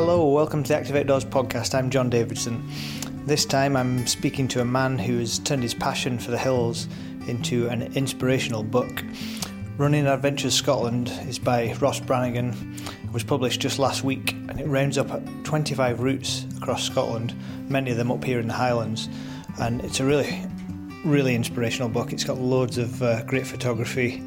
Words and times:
Hello, 0.00 0.28
welcome 0.28 0.62
to 0.62 0.68
the 0.68 0.76
Active 0.76 0.94
Outdoors 0.94 1.24
podcast. 1.24 1.74
I'm 1.74 1.90
John 1.90 2.08
Davidson. 2.08 2.64
This 3.26 3.44
time 3.44 3.76
I'm 3.76 4.06
speaking 4.06 4.46
to 4.46 4.60
a 4.60 4.64
man 4.64 4.96
who 4.96 5.18
has 5.18 5.40
turned 5.40 5.64
his 5.64 5.74
passion 5.74 6.20
for 6.20 6.30
the 6.30 6.38
hills 6.38 6.86
into 7.26 7.66
an 7.66 7.82
inspirational 7.96 8.62
book. 8.62 9.02
Running 9.76 10.06
Adventures 10.06 10.54
Scotland 10.54 11.08
is 11.26 11.40
by 11.40 11.72
Ross 11.80 11.98
Brannigan. 11.98 12.76
It 13.02 13.12
was 13.12 13.24
published 13.24 13.60
just 13.60 13.80
last 13.80 14.04
week 14.04 14.34
and 14.34 14.60
it 14.60 14.68
rounds 14.68 14.98
up 14.98 15.10
25 15.42 15.98
routes 15.98 16.46
across 16.58 16.84
Scotland, 16.84 17.34
many 17.68 17.90
of 17.90 17.96
them 17.96 18.12
up 18.12 18.22
here 18.22 18.38
in 18.38 18.46
the 18.46 18.54
Highlands. 18.54 19.08
And 19.58 19.80
it's 19.80 19.98
a 19.98 20.04
really, 20.04 20.46
really 21.04 21.34
inspirational 21.34 21.88
book. 21.88 22.12
It's 22.12 22.22
got 22.22 22.38
loads 22.38 22.78
of 22.78 23.02
uh, 23.02 23.24
great 23.24 23.48
photography, 23.48 24.22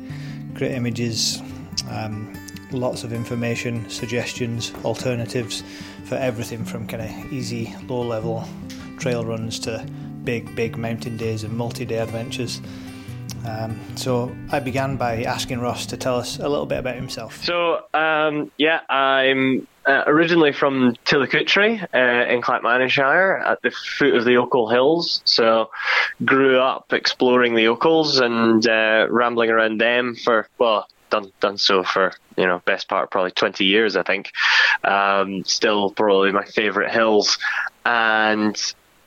great 0.53 0.73
images, 0.73 1.41
um, 1.89 2.33
lots 2.73 3.03
of 3.03 3.13
information, 3.13 3.89
suggestions, 3.89 4.73
alternatives 4.83 5.63
for 6.05 6.15
everything 6.15 6.65
from 6.65 6.87
kind 6.87 7.03
of 7.03 7.33
easy, 7.33 7.73
low 7.87 8.01
level 8.01 8.47
trail 8.97 9.25
runs 9.25 9.59
to 9.59 9.85
big, 10.23 10.55
big 10.55 10.77
mountain 10.77 11.17
days 11.17 11.43
and 11.43 11.53
multi 11.53 11.85
day 11.85 11.97
adventures. 11.97 12.61
Um, 13.45 13.79
so 13.95 14.35
I 14.51 14.59
began 14.59 14.97
by 14.97 15.23
asking 15.23 15.59
Ross 15.59 15.87
to 15.87 15.97
tell 15.97 16.17
us 16.17 16.37
a 16.37 16.47
little 16.47 16.65
bit 16.65 16.79
about 16.79 16.95
himself. 16.95 17.43
So 17.43 17.83
um, 17.93 18.51
yeah, 18.57 18.81
I'm 18.87 19.67
uh, 19.85 20.03
originally 20.05 20.51
from 20.51 20.95
Tillicoultry 21.05 21.81
uh, 21.93 22.31
in 22.31 22.41
Clackmannanshire 22.41 23.43
at 23.43 23.61
the 23.63 23.71
foot 23.71 24.13
of 24.13 24.25
the 24.25 24.35
Ochil 24.35 24.71
Hills. 24.71 25.21
So 25.25 25.71
grew 26.23 26.59
up 26.59 26.93
exploring 26.93 27.55
the 27.55 27.65
Ochils 27.65 28.21
and 28.21 28.67
uh, 28.67 29.07
rambling 29.09 29.49
around 29.49 29.79
them 29.79 30.15
for 30.15 30.47
well 30.59 30.87
done 31.11 31.31
done 31.39 31.57
so 31.57 31.83
for 31.83 32.13
you 32.37 32.47
know 32.47 32.61
best 32.65 32.87
part 32.87 33.11
probably 33.11 33.31
20 33.31 33.63
years 33.63 33.95
I 33.95 34.03
think. 34.03 34.31
Um, 34.83 35.43
still 35.45 35.91
probably 35.91 36.31
my 36.31 36.45
favourite 36.45 36.91
hills, 36.91 37.37
and 37.85 38.57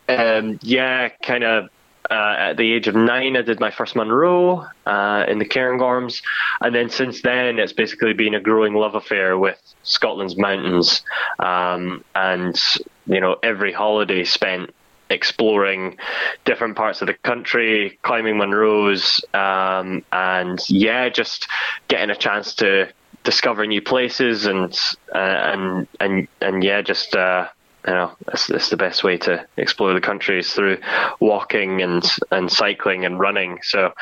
um, 0.08 0.58
yeah, 0.62 1.08
kind 1.22 1.42
of 1.42 1.68
uh, 2.10 2.34
at 2.38 2.56
the 2.56 2.72
age 2.72 2.86
of 2.86 2.94
nine, 2.94 3.36
I 3.36 3.42
did 3.42 3.60
my 3.60 3.70
first 3.70 3.96
Munro 3.96 4.66
uh, 4.86 5.24
in 5.26 5.38
the 5.38 5.46
Cairngorms, 5.46 6.22
and 6.60 6.74
then 6.74 6.90
since 6.90 7.22
then, 7.22 7.58
it's 7.58 7.72
basically 7.72 8.12
been 8.12 8.34
a 8.34 8.40
growing 8.40 8.74
love 8.74 8.94
affair 8.94 9.38
with 9.38 9.58
Scotland's 9.84 10.36
mountains, 10.36 11.02
um, 11.38 12.04
and 12.14 12.60
you 13.06 13.20
know 13.20 13.36
every 13.42 13.72
holiday 13.72 14.24
spent 14.24 14.74
exploring 15.10 15.96
different 16.44 16.76
parts 16.76 17.00
of 17.00 17.06
the 17.06 17.14
country, 17.14 17.98
climbing 18.02 18.36
Munros, 18.36 19.22
um, 19.34 20.04
and 20.12 20.60
yeah, 20.68 21.08
just 21.08 21.48
getting 21.88 22.10
a 22.10 22.16
chance 22.16 22.54
to 22.56 22.88
discover 23.22 23.66
new 23.66 23.82
places 23.82 24.46
and 24.46 24.78
uh, 25.14 25.18
and 25.18 25.88
and 26.00 26.28
and 26.40 26.64
yeah, 26.64 26.82
just 26.82 27.14
uh, 27.16 27.48
you 27.86 27.92
know, 27.92 28.12
it's, 28.28 28.46
that's 28.46 28.70
the 28.70 28.76
best 28.76 29.04
way 29.04 29.18
to 29.18 29.46
explore 29.56 29.92
the 29.92 30.00
country 30.00 30.38
is 30.38 30.52
through 30.52 30.78
walking 31.20 31.82
and 31.82 32.04
and 32.30 32.50
cycling 32.50 33.04
and 33.04 33.18
running. 33.18 33.58
So, 33.62 33.92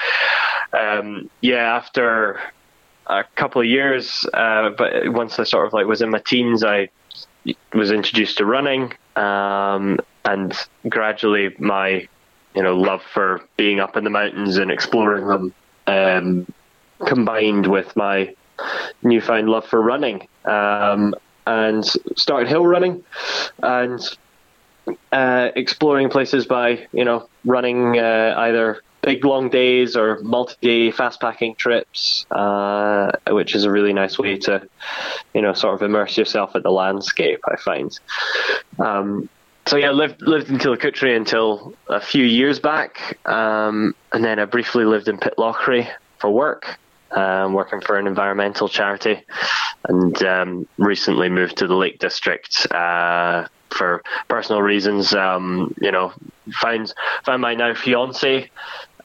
um, 0.73 1.29
yeah, 1.41 1.77
after 1.77 2.41
a 3.07 3.25
couple 3.35 3.61
of 3.61 3.67
years, 3.67 4.27
uh, 4.33 4.71
but 4.71 5.13
once 5.13 5.39
I 5.39 5.45
sort 5.45 5.67
of 5.67 5.73
like 5.73 5.87
was 5.87 6.03
in 6.03 6.11
my 6.11 6.21
teens, 6.21 6.63
I 6.63 6.91
was 7.75 7.91
introduced 7.91 8.39
to 8.39 8.47
running, 8.47 8.93
um, 9.17 9.99
and 10.25 10.55
gradually 10.89 11.55
my 11.59 12.07
you 12.55 12.63
know 12.63 12.77
love 12.77 13.03
for 13.03 13.43
being 13.57 13.81
up 13.81 13.97
in 13.97 14.05
the 14.05 14.11
mountains 14.11 14.57
and 14.57 14.71
exploring 14.71 15.27
them 15.27 15.55
um, 15.87 16.53
combined 17.07 17.67
with 17.67 17.95
my 17.97 18.35
newfound 19.03 19.49
love 19.49 19.67
for 19.67 19.81
running. 19.81 20.27
Um, 20.45 21.15
and 21.47 21.85
started 22.17 22.49
hill 22.49 22.67
running 22.67 23.03
and 23.63 24.01
uh, 25.11 25.49
exploring 25.57 26.09
places 26.09 26.47
by 26.47 26.87
you 26.93 27.05
know 27.05 27.29
running 27.45 27.99
uh, 27.99 28.35
either 28.39 28.83
big 29.03 29.25
long 29.25 29.49
days 29.49 29.97
or 29.97 30.21
multi-day 30.21 30.93
fast 30.93 31.21
packing 31.21 31.55
trips, 31.57 32.25
uh, 32.31 33.11
which 33.29 33.55
is 33.55 33.65
a 33.65 33.71
really 33.71 33.93
nice 33.93 34.19
way 34.19 34.39
to 34.39 34.67
you 35.35 35.43
know 35.43 35.53
sort 35.53 35.75
of 35.75 35.83
immerse 35.83 36.17
yourself 36.17 36.55
in 36.55 36.63
the 36.63 36.71
landscape. 36.71 37.41
I 37.47 37.57
find. 37.57 37.99
Um, 38.79 39.29
so 39.73 39.79
yeah, 39.79 39.91
lived 39.91 40.21
lived 40.21 40.51
in 40.51 40.59
Tillicoultry 40.59 41.17
until 41.17 41.73
a 41.89 41.99
few 41.99 42.27
years 42.27 42.61
back, 42.61 43.19
um, 43.27 43.95
and 44.13 44.23
then 44.23 44.39
I 44.39 44.45
briefly 44.45 44.85
lived 44.85 45.09
in 45.09 45.17
Pitlochry 45.17 45.89
for 46.19 46.31
work 46.31 46.79
um, 47.13 47.53
working 47.53 47.81
for 47.81 47.99
an 47.99 48.07
environmental 48.07 48.69
charity, 48.69 49.25
and 49.89 50.23
um, 50.23 50.69
recently 50.79 51.29
moved 51.29 51.57
to 51.59 51.67
the 51.67 51.75
Lake 51.75 51.99
District 51.99 52.71
uh, 52.71 53.47
for 53.71 54.03
personal 54.29 54.63
reasons. 54.63 55.15
Um, 55.15 55.75
you 55.81 55.91
know, 55.91 56.13
found 56.53 56.93
found 57.25 57.41
my 57.43 57.55
now 57.55 57.75
fiance. 57.75 58.51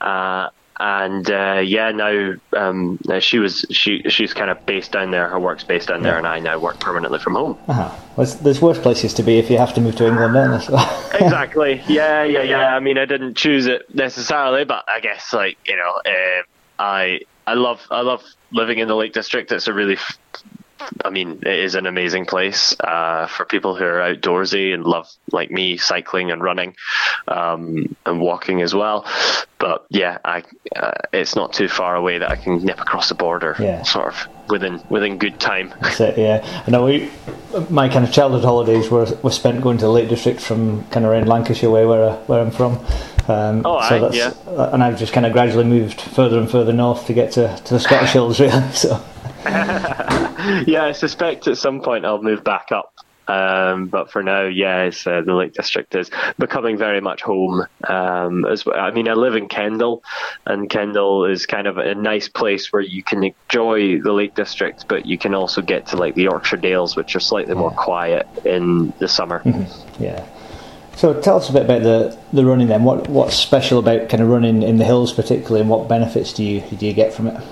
Uh, 0.02 0.50
and 0.80 1.30
uh, 1.30 1.62
yeah, 1.64 1.92
now 1.92 2.34
um, 2.54 3.00
she 3.20 3.40
was 3.40 3.66
she 3.72 4.04
she's 4.10 4.34
kind 4.34 4.50
of 4.50 4.64
based 4.66 4.92
down 4.92 5.12
there. 5.12 5.28
Her 5.28 5.40
work's 5.40 5.64
based 5.64 5.88
down 5.88 6.04
yeah. 6.04 6.12
there, 6.12 6.18
and 6.18 6.28
I 6.28 6.40
now 6.40 6.60
work 6.60 6.80
permanently 6.80 7.20
from 7.20 7.34
home. 7.34 7.58
Uh-huh. 7.68 7.96
Well, 8.16 8.28
there's 8.42 8.62
worse 8.62 8.80
places 8.80 9.14
to 9.16 9.24
be 9.24 9.40
if 9.40 9.50
you 9.50 9.58
have 9.58 9.74
to 9.76 9.82
move 9.82 9.96
to 9.98 10.08
England, 10.08 10.36
then. 10.36 10.54
exactly. 11.14 11.82
Yeah, 11.88 12.24
yeah, 12.24 12.44
yeah. 12.44 12.76
I 12.76 12.80
mean, 12.80 12.98
I 12.98 13.06
didn't 13.06 13.36
choose 13.36 13.66
it 13.66 13.94
necessarily, 13.94 14.66
but 14.66 14.86
I 14.88 15.00
guess 15.00 15.34
like 15.34 15.58
you 15.66 15.76
know, 15.76 15.94
uh, 16.06 16.44
I 16.80 17.22
I 17.48 17.54
love 17.56 17.82
I 17.90 18.02
love 18.02 18.24
living 18.52 18.80
in 18.80 18.88
the 18.88 18.96
Lake 18.96 19.14
District. 19.14 19.52
It's 19.52 19.68
a 19.68 19.74
really 19.74 19.98
I 21.04 21.10
mean, 21.10 21.40
it 21.42 21.60
is 21.60 21.76
an 21.76 21.86
amazing 21.86 22.26
place 22.26 22.76
uh, 22.80 23.28
for 23.28 23.46
people 23.46 23.76
who 23.76 23.84
are 23.84 24.00
outdoorsy 24.00 24.74
and 24.74 24.84
love, 24.84 25.12
like 25.32 25.52
me, 25.52 25.78
cycling 25.78 26.32
and 26.32 26.42
running 26.42 26.76
um, 27.28 27.96
and 28.06 28.22
walking 28.22 28.62
as 28.62 28.74
well. 28.74 29.06
But 29.60 29.86
yeah, 29.90 30.20
I, 30.24 30.44
uh, 30.76 30.92
it's 31.14 31.36
not 31.36 31.54
too 31.54 31.68
far 31.68 31.96
away 31.96 32.20
that 32.20 32.30
I 32.30 32.36
can 32.36 32.64
nip 32.64 32.80
across 32.80 33.10
the 33.10 33.16
border, 33.16 33.56
yeah. 33.60 33.84
sort 33.84 34.14
of 34.14 34.28
within 34.50 34.82
within 34.90 35.18
good 35.18 35.40
time. 35.40 35.74
That's 35.82 36.00
it, 36.00 36.18
yeah. 36.18 36.64
I 36.68 36.72
know 36.72 36.86
we, 36.86 37.10
my 37.70 37.90
kind 37.90 38.06
of 38.06 38.12
childhood 38.12 38.44
holidays 38.44 38.90
were 38.90 39.08
were 39.24 39.32
spent 39.32 39.62
going 39.62 39.78
to 39.80 39.86
the 39.86 39.92
Lake 39.92 40.10
District 40.10 40.40
from 40.40 40.84
kind 40.90 41.06
of 41.06 41.12
around 41.12 41.28
Lancashire 41.28 41.70
way, 41.72 41.86
where 41.86 42.14
where 42.28 42.42
I'm 42.42 42.52
from. 42.52 42.80
Um, 43.28 43.62
oh, 43.66 43.88
so 43.90 44.12
yeah. 44.14 44.34
And 44.74 44.84
I've 44.84 44.98
just 44.98 45.12
kind 45.12 45.26
of 45.26 45.34
gradually 45.34 45.66
moved 45.66 46.00
further 46.00 46.40
and 46.40 46.50
further 46.50 46.72
north 46.72 47.08
to 47.08 47.14
get 47.14 47.34
to, 47.34 47.56
to 47.66 47.74
the 47.74 47.80
Scottish 47.80 48.12
Hills, 48.14 48.40
really. 48.40 48.72
So. 48.72 49.04
yeah, 50.68 50.86
I 50.86 50.92
suspect 50.92 51.48
at 51.48 51.58
some 51.58 51.82
point 51.82 52.06
I'll 52.06 52.22
move 52.22 52.44
back 52.44 52.72
up. 52.72 52.94
Um, 53.28 53.88
but 53.88 54.10
for 54.10 54.24
now, 54.24 54.44
yeah, 54.44 54.90
uh, 55.06 55.22
the 55.22 55.34
Lake 55.34 55.54
District 55.54 55.94
is 55.96 56.10
becoming 56.40 56.78
very 56.78 57.02
much 57.02 57.22
home. 57.22 57.66
Um, 57.84 58.46
as 58.46 58.66
well. 58.66 58.80
I 58.80 58.92
mean, 58.92 59.10
I 59.10 59.14
live 59.14 59.36
in 59.36 59.50
Kendal, 59.50 60.02
and 60.46 60.70
Kendal 60.70 61.26
is 61.26 61.46
kind 61.46 61.68
of 61.68 61.78
a 61.78 61.94
nice 61.94 62.30
place 62.30 62.72
where 62.72 62.82
you 62.82 63.04
can 63.04 63.24
enjoy 63.24 64.00
the 64.02 64.14
Lake 64.14 64.34
District, 64.36 64.86
but 64.88 65.06
you 65.06 65.18
can 65.18 65.34
also 65.34 65.62
get 65.62 65.88
to 65.88 65.98
like 65.98 66.16
the 66.16 66.24
Yorkshire 66.24 66.58
Dales, 66.58 66.96
which 66.96 67.16
are 67.16 67.20
slightly 67.20 67.54
yeah. 67.54 67.60
more 67.60 67.72
quiet 67.72 68.28
in 68.46 68.94
the 69.00 69.08
summer. 69.08 69.42
Mm-hmm. 69.44 70.04
Yeah. 70.04 70.26
So 70.96 71.20
tell 71.22 71.38
us 71.38 71.50
a 71.50 71.54
bit 71.54 71.66
about 71.66 71.84
the, 71.84 72.18
the 72.34 72.44
running 72.46 72.70
then. 72.70 72.84
What 72.84 73.08
what's 73.08 73.36
special 73.36 73.78
about 73.78 74.10
kind 74.10 74.24
of 74.24 74.30
running 74.30 74.64
in 74.64 74.78
the 74.78 74.86
hills 74.86 75.14
particularly, 75.14 75.62
and 75.62 75.70
what 75.70 75.88
benefits 75.88 76.34
do 76.34 76.44
you 76.44 76.62
do 76.62 76.86
you 76.86 76.94
get 76.94 77.14
from 77.14 77.28
it? 77.28 77.44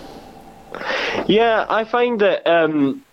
Yeah, 1.28 1.66
I 1.68 1.84
find 1.86 2.22
that 2.22 2.48
um, 2.48 3.04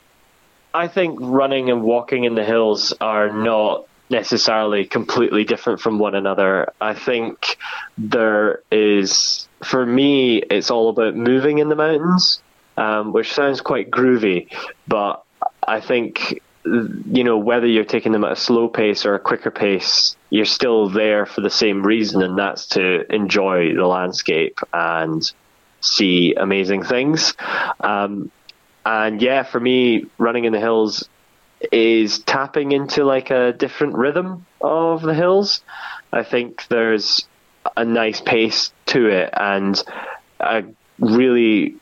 I 0.75 0.89
think 0.89 1.19
running 1.21 1.71
and 1.71 1.83
walking 1.83 2.25
in 2.25 2.35
the 2.35 2.45
hills 2.45 2.93
are 3.01 3.33
not 3.33 3.87
necessarily 4.11 4.85
completely 4.85 5.45
different 5.45 5.81
from 5.81 5.99
one 5.99 6.15
another. 6.15 6.73
I 6.81 6.95
think 6.95 7.57
there 7.97 8.63
is, 8.71 9.49
for 9.65 9.85
me, 9.85 10.39
it's 10.39 10.71
all 10.71 10.91
about 10.91 11.17
moving 11.17 11.59
in 11.59 11.69
the 11.69 11.77
mountains, 11.77 12.43
um, 12.77 13.13
which 13.13 13.33
sounds 13.33 13.61
quite 13.61 13.91
groovy, 13.91 14.49
but 14.87 15.25
I 15.67 15.81
think 15.81 16.43
you 16.65 17.25
know, 17.25 17.39
whether 17.39 17.67
you're 17.67 17.85
taking 17.85 18.13
them 18.13 18.25
at 18.25 18.33
a 18.33 18.37
slow 18.37 18.69
pace 18.69 19.05
or 19.05 19.15
a 19.15 19.19
quicker 19.19 19.51
pace, 19.51 20.15
you're 20.31 20.45
still 20.45 20.89
there 20.89 21.27
for 21.27 21.41
the 21.41 21.51
same 21.51 21.85
reason, 21.85 22.23
and 22.23 22.39
that's 22.39 22.67
to 22.69 23.13
enjoy 23.13 23.75
the 23.75 23.87
landscape 23.87 24.59
and 24.73 25.33
see 25.83 26.35
amazing 26.35 26.85
things. 26.85 27.35
Um, 27.81 28.31
and 28.85 29.21
yeah, 29.21 29.43
for 29.43 29.61
me, 29.61 30.07
running 30.19 30.45
in 30.45 30.53
the 30.53 30.61
hills 30.61 31.09
is 31.71 32.19
tapping 32.21 32.73
into 32.73 33.05
like 33.05 33.31
a 33.31 33.53
different 33.53 33.95
rhythm 33.95 34.47
of 34.61 35.03
the 35.03 35.15
hills. 35.15 35.63
I 36.13 36.25
think 36.25 36.67
there's 36.69 37.27
a 37.77 37.85
nice 37.85 38.21
pace 38.21 38.73
to 38.87 39.07
it 39.07 39.31
and 39.33 39.83
a 40.41 40.65
really 40.99 41.77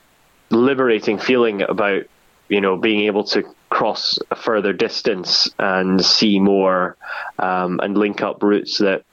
liberating 0.50 1.18
feeling 1.18 1.62
about 1.62 2.02
you 2.48 2.60
know 2.60 2.76
being 2.76 3.06
able 3.06 3.24
to 3.24 3.44
cross 3.70 4.18
a 4.30 4.36
further 4.36 4.72
distance 4.72 5.48
and 5.58 6.04
see 6.04 6.38
more 6.38 6.96
um, 7.38 7.80
and 7.82 7.96
link 7.96 8.20
up 8.20 8.42
routes 8.42 8.78
that 8.78 9.04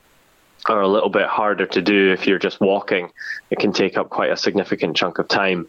are 0.70 0.82
a 0.82 0.88
little 0.88 1.10
bit 1.10 1.28
harder 1.28 1.66
to 1.66 1.82
do 1.82 2.12
if 2.12 2.28
you're 2.28 2.40
just 2.40 2.60
walking. 2.60 3.12
It 3.50 3.60
can 3.60 3.74
take 3.74 3.98
up 3.98 4.10
quite 4.10 4.32
a 4.32 4.38
significant 4.38 4.96
chunk 4.96 5.20
of 5.20 5.28
time. 5.28 5.68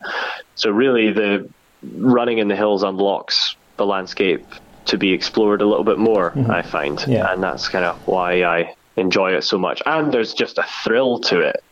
So 0.54 0.70
really, 0.70 1.12
the 1.12 1.48
running 1.94 2.38
in 2.38 2.48
the 2.48 2.56
hills 2.56 2.82
unlocks 2.82 3.56
the 3.76 3.86
landscape 3.86 4.44
to 4.86 4.98
be 4.98 5.12
explored 5.12 5.62
a 5.62 5.66
little 5.66 5.84
bit 5.84 5.98
more. 5.98 6.30
Mm-hmm. 6.30 6.50
I 6.50 6.62
find, 6.62 7.04
yeah. 7.06 7.32
and 7.32 7.42
that's 7.42 7.68
kind 7.68 7.84
of 7.84 7.96
why 8.06 8.42
I 8.42 8.74
enjoy 8.96 9.34
it 9.34 9.42
so 9.42 9.58
much. 9.58 9.82
And 9.86 10.12
there's 10.12 10.34
just 10.34 10.58
a 10.58 10.66
thrill 10.84 11.20
to 11.20 11.40
it. 11.40 11.62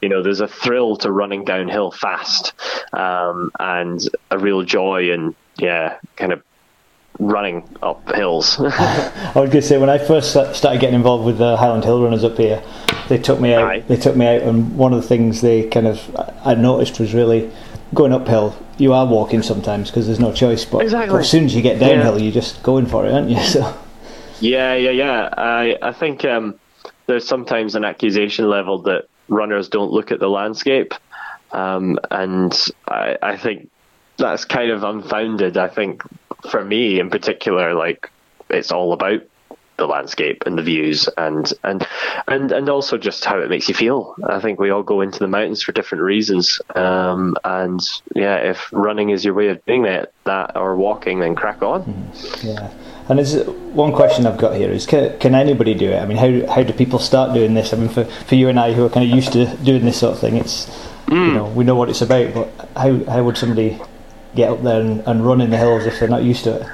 You 0.00 0.08
know, 0.08 0.22
there's 0.22 0.40
a 0.40 0.48
thrill 0.48 0.96
to 0.98 1.12
running 1.12 1.44
downhill 1.44 1.92
fast, 1.92 2.54
um, 2.92 3.52
and 3.60 4.00
a 4.30 4.38
real 4.38 4.62
joy 4.62 5.12
and 5.12 5.34
yeah, 5.58 5.98
kind 6.16 6.32
of 6.32 6.42
running 7.22 7.68
up 7.82 8.14
hills. 8.14 8.58
I 8.60 9.32
was 9.34 9.50
going 9.50 9.50
to 9.50 9.62
say 9.62 9.78
when 9.78 9.90
I 9.90 9.98
first 9.98 10.30
started 10.30 10.80
getting 10.80 10.94
involved 10.94 11.24
with 11.24 11.38
the 11.38 11.56
Highland 11.56 11.84
Hill 11.84 12.02
Runners 12.02 12.24
up 12.24 12.36
here, 12.36 12.62
they 13.08 13.18
took 13.18 13.40
me 13.40 13.54
out. 13.54 13.64
Aye. 13.64 13.80
They 13.80 13.96
took 13.96 14.16
me 14.16 14.26
out, 14.26 14.42
and 14.42 14.76
one 14.76 14.92
of 14.92 15.00
the 15.00 15.06
things 15.06 15.40
they 15.40 15.68
kind 15.68 15.86
of 15.86 16.00
I 16.44 16.54
noticed 16.54 16.98
was 16.98 17.14
really 17.14 17.50
going 17.94 18.12
uphill. 18.12 18.56
You 18.78 18.92
are 18.92 19.06
walking 19.06 19.42
sometimes 19.42 19.90
because 19.90 20.06
there's 20.06 20.20
no 20.20 20.32
choice, 20.32 20.64
but, 20.64 20.82
exactly. 20.82 21.20
as 21.20 21.30
soon 21.30 21.44
as 21.44 21.54
you 21.54 21.62
get 21.62 21.78
downhill, 21.78 22.18
yeah. 22.18 22.24
you're 22.24 22.32
just 22.32 22.62
going 22.62 22.86
for 22.86 23.06
it, 23.06 23.12
aren't 23.12 23.30
you? 23.30 23.38
So. 23.42 23.78
Yeah, 24.40 24.74
yeah, 24.74 24.90
yeah. 24.90 25.28
I 25.36 25.78
I 25.82 25.92
think 25.92 26.24
um, 26.24 26.58
there's 27.06 27.26
sometimes 27.26 27.76
an 27.76 27.84
accusation 27.84 28.48
level 28.48 28.82
that 28.82 29.04
runners 29.28 29.68
don't 29.68 29.92
look 29.92 30.10
at 30.10 30.18
the 30.18 30.28
landscape, 30.28 30.94
um, 31.52 31.98
and 32.10 32.52
I, 32.88 33.16
I 33.22 33.36
think 33.36 33.70
that's 34.16 34.44
kind 34.44 34.70
of 34.70 34.82
unfounded. 34.82 35.56
I 35.56 35.68
think 35.68 36.02
for 36.50 36.64
me 36.64 37.00
in 37.00 37.10
particular, 37.10 37.74
like 37.74 38.10
it's 38.50 38.72
all 38.72 38.92
about 38.92 39.22
the 39.78 39.86
landscape 39.86 40.44
and 40.46 40.56
the 40.56 40.62
views 40.62 41.08
and 41.16 41.52
and 41.64 41.86
and 42.28 42.52
and 42.52 42.68
also 42.68 42.98
just 42.98 43.24
how 43.24 43.38
it 43.40 43.48
makes 43.48 43.68
you 43.68 43.74
feel. 43.74 44.14
I 44.24 44.38
think 44.40 44.60
we 44.60 44.70
all 44.70 44.82
go 44.82 45.00
into 45.00 45.18
the 45.18 45.28
mountains 45.28 45.62
for 45.62 45.72
different 45.72 46.04
reasons, 46.04 46.60
um, 46.74 47.36
and 47.44 47.80
yeah, 48.14 48.36
if 48.36 48.68
running 48.72 49.10
is 49.10 49.24
your 49.24 49.34
way 49.34 49.48
of 49.48 49.64
doing 49.64 49.82
that, 49.82 50.12
that 50.24 50.56
or 50.56 50.76
walking, 50.76 51.20
then 51.20 51.34
crack 51.34 51.62
on. 51.62 51.84
Mm-hmm. 51.84 52.46
Yeah. 52.46 52.70
And 53.08 53.18
is 53.18 53.44
one 53.74 53.92
question 53.92 54.26
I've 54.26 54.38
got 54.38 54.54
here 54.54 54.70
is 54.70 54.86
can, 54.86 55.18
can 55.18 55.34
anybody 55.34 55.74
do 55.74 55.90
it? 55.90 55.98
I 55.98 56.06
mean, 56.06 56.18
how 56.18 56.54
how 56.54 56.62
do 56.62 56.72
people 56.72 56.98
start 56.98 57.34
doing 57.34 57.54
this? 57.54 57.72
I 57.72 57.76
mean, 57.76 57.88
for, 57.88 58.04
for 58.04 58.36
you 58.36 58.48
and 58.48 58.60
I 58.60 58.72
who 58.72 58.84
are 58.84 58.90
kind 58.90 59.10
of 59.10 59.14
used 59.14 59.32
to 59.32 59.56
doing 59.58 59.84
this 59.84 59.98
sort 59.98 60.14
of 60.14 60.20
thing, 60.20 60.36
it's 60.36 60.66
mm. 61.06 61.26
you 61.28 61.34
know 61.34 61.48
we 61.48 61.64
know 61.64 61.74
what 61.74 61.88
it's 61.88 62.02
about, 62.02 62.34
but 62.34 62.68
how 62.76 63.02
how 63.04 63.24
would 63.24 63.36
somebody 63.36 63.80
get 64.34 64.50
up 64.50 64.62
there 64.62 64.80
and, 64.80 65.00
and 65.06 65.26
run 65.26 65.40
in 65.40 65.50
the 65.50 65.56
hills 65.56 65.86
if 65.86 65.98
they're 65.98 66.08
not 66.08 66.22
used 66.22 66.44
to 66.44 66.60
it? 66.60 66.66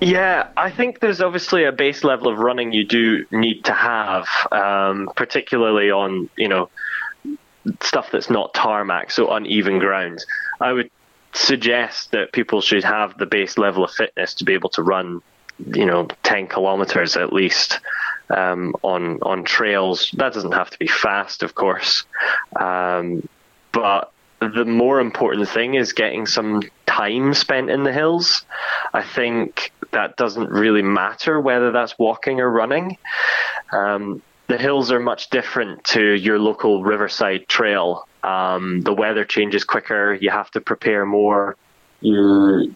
Yeah, 0.00 0.48
I 0.56 0.70
think 0.70 0.98
there's 0.98 1.20
obviously 1.20 1.64
a 1.64 1.70
base 1.70 2.02
level 2.02 2.26
of 2.26 2.38
running 2.38 2.72
you 2.72 2.84
do 2.84 3.24
need 3.30 3.64
to 3.66 3.72
have, 3.72 4.26
um, 4.50 5.08
particularly 5.14 5.92
on 5.92 6.28
you 6.36 6.48
know 6.48 6.70
stuff 7.80 8.08
that's 8.10 8.28
not 8.28 8.52
tarmac, 8.52 9.12
so 9.12 9.30
uneven 9.30 9.78
ground. 9.78 10.24
I 10.60 10.72
would 10.72 10.90
suggest 11.34 12.10
that 12.10 12.32
people 12.32 12.60
should 12.60 12.82
have 12.82 13.16
the 13.16 13.26
base 13.26 13.56
level 13.56 13.84
of 13.84 13.92
fitness 13.92 14.34
to 14.34 14.44
be 14.44 14.54
able 14.54 14.70
to 14.70 14.82
run, 14.82 15.22
you 15.72 15.86
know, 15.86 16.08
10 16.24 16.48
kilometers 16.48 17.16
at 17.16 17.32
least 17.32 17.78
um, 18.30 18.74
on 18.82 19.20
on 19.22 19.44
trails. 19.44 20.10
That 20.16 20.32
doesn't 20.32 20.52
have 20.52 20.70
to 20.70 20.78
be 20.78 20.88
fast, 20.88 21.42
of 21.42 21.54
course, 21.54 22.04
um, 22.58 23.28
but 23.70 24.12
the 24.48 24.64
more 24.64 25.00
important 25.00 25.48
thing 25.48 25.74
is 25.74 25.92
getting 25.92 26.26
some 26.26 26.62
time 26.86 27.34
spent 27.34 27.70
in 27.70 27.82
the 27.82 27.92
hills. 27.92 28.44
I 28.92 29.02
think 29.02 29.72
that 29.92 30.16
doesn't 30.16 30.50
really 30.50 30.82
matter 30.82 31.40
whether 31.40 31.72
that's 31.72 31.98
walking 31.98 32.40
or 32.40 32.50
running. 32.50 32.98
Um, 33.72 34.22
the 34.48 34.58
hills 34.58 34.92
are 34.92 35.00
much 35.00 35.30
different 35.30 35.84
to 35.84 36.02
your 36.02 36.38
local 36.38 36.82
riverside 36.82 37.48
trail. 37.48 38.06
Um, 38.22 38.82
the 38.82 38.92
weather 38.92 39.24
changes 39.24 39.64
quicker. 39.64 40.14
You 40.14 40.30
have 40.30 40.50
to 40.52 40.60
prepare 40.60 41.06
more. 41.06 41.56
You 42.00 42.74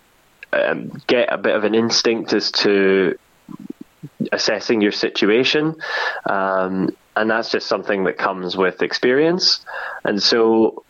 um, 0.53 0.93
get 1.07 1.33
a 1.33 1.39
bit 1.39 1.55
of 1.55 1.65
an 1.65 1.75
instinct 1.75 2.33
as 2.33 2.51
to 2.53 3.19
assessing 4.33 4.81
your 4.81 4.93
situation. 4.93 5.77
Um, 6.29 6.97
and 7.17 7.31
that's 7.31 7.51
just 7.51 7.67
something 7.67 8.05
that 8.05 8.19
comes 8.19 8.57
with 8.57 8.83
experience. 8.83 9.65
And 10.05 10.23
so 10.23 10.85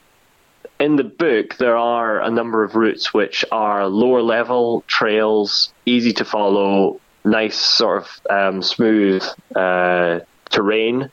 in 0.79 0.97
the 0.97 1.05
book, 1.05 1.57
there 1.57 1.77
are 1.77 2.21
a 2.21 2.31
number 2.31 2.63
of 2.63 2.75
routes 2.75 3.15
which 3.15 3.45
are 3.51 3.87
lower 3.87 4.23
level 4.23 4.85
trails, 4.87 5.73
easy 5.87 6.13
to 6.15 6.25
follow, 6.25 7.01
nice 7.25 7.57
sort 7.57 8.03
of 8.03 8.21
um, 8.31 8.63
smooth 8.63 9.25
uh, 9.55 10.21
terrain 10.51 11.11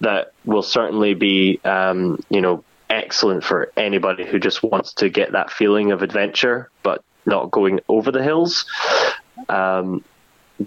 that 0.00 0.32
will 0.44 0.62
certainly 0.62 1.14
be, 1.14 1.60
um, 1.64 2.18
you 2.28 2.40
know, 2.40 2.64
excellent 2.90 3.42
for 3.42 3.72
anybody 3.76 4.26
who 4.26 4.38
just 4.38 4.62
wants 4.62 4.92
to 4.94 5.08
get 5.08 5.32
that 5.32 5.50
feeling 5.50 5.92
of 5.92 6.02
adventure, 6.02 6.70
but 6.82 7.02
not 7.24 7.50
going 7.50 7.80
over 7.88 8.10
the 8.10 8.22
hills. 8.22 8.66
Um, 9.48 10.04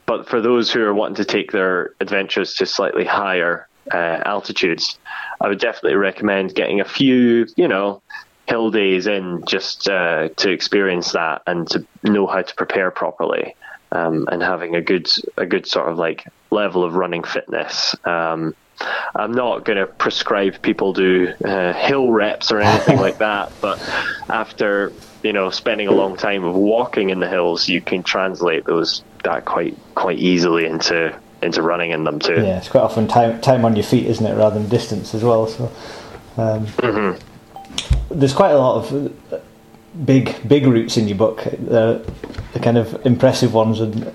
but 0.05 0.27
for 0.27 0.41
those 0.41 0.71
who 0.71 0.83
are 0.83 0.93
wanting 0.93 1.15
to 1.15 1.25
take 1.25 1.51
their 1.51 1.91
adventures 1.99 2.53
to 2.55 2.65
slightly 2.65 3.05
higher 3.05 3.67
uh, 3.93 4.21
altitudes, 4.25 4.99
I 5.41 5.47
would 5.47 5.59
definitely 5.59 5.95
recommend 5.95 6.53
getting 6.55 6.79
a 6.79 6.85
few, 6.85 7.47
you 7.55 7.67
know, 7.67 8.01
hill 8.49 8.71
days 8.71 9.05
in 9.05 9.43
just 9.45 9.87
uh, 9.87 10.29
to 10.29 10.49
experience 10.49 11.11
that 11.11 11.43
and 11.45 11.69
to 11.69 11.85
know 12.03 12.25
how 12.25 12.41
to 12.41 12.55
prepare 12.55 12.89
properly 12.89 13.55
um, 13.91 14.27
and 14.31 14.41
having 14.41 14.75
a 14.75 14.81
good 14.81 15.07
a 15.37 15.45
good 15.45 15.67
sort 15.67 15.87
of 15.87 15.97
like 15.97 16.25
level 16.49 16.83
of 16.83 16.95
running 16.95 17.23
fitness. 17.23 17.95
Um, 18.03 18.55
I'm 19.13 19.33
not 19.33 19.65
going 19.65 19.77
to 19.77 19.85
prescribe 19.85 20.61
people 20.61 20.93
do 20.93 21.33
uh, 21.45 21.73
hill 21.73 22.11
reps 22.11 22.51
or 22.51 22.59
anything 22.59 22.97
like 23.07 23.19
that, 23.19 23.51
but 23.61 23.79
after 24.29 24.91
you 25.21 25.33
know 25.33 25.51
spending 25.51 25.87
a 25.87 25.93
long 25.93 26.17
time 26.17 26.43
of 26.43 26.55
walking 26.55 27.11
in 27.11 27.19
the 27.19 27.29
hills, 27.29 27.69
you 27.69 27.81
can 27.81 28.01
translate 28.03 28.65
those 28.65 29.03
that 29.23 29.45
quite 29.45 29.77
quite 29.93 30.17
easily 30.17 30.65
into 30.65 31.15
into 31.43 31.61
running 31.61 31.91
in 31.91 32.03
them 32.03 32.19
too. 32.19 32.33
Yeah, 32.33 32.57
it's 32.57 32.69
quite 32.69 32.81
often 32.81 33.07
time 33.07 33.39
time 33.41 33.63
on 33.63 33.75
your 33.75 33.85
feet, 33.85 34.07
isn't 34.07 34.25
it, 34.25 34.35
rather 34.35 34.59
than 34.59 34.69
distance 34.69 35.13
as 35.13 35.23
well. 35.23 35.47
So. 35.47 35.71
Um, 36.37 36.67
mm-hmm 36.67 37.28
there's 38.09 38.33
quite 38.33 38.51
a 38.51 38.57
lot 38.57 38.77
of 38.77 39.33
uh, 39.33 39.39
big 40.05 40.35
big 40.47 40.65
routes 40.65 40.97
in 40.97 41.07
your 41.07 41.17
book. 41.17 41.43
The, 41.43 42.03
the 42.53 42.59
kind 42.59 42.77
of 42.77 43.05
impressive 43.05 43.53
ones, 43.53 43.79
and 43.79 44.13